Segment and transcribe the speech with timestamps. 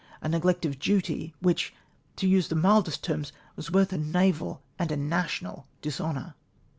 [0.19, 1.75] a neglect of duty which,
[2.15, 6.33] to use the mildest terms, was both a naval and a national dis honour.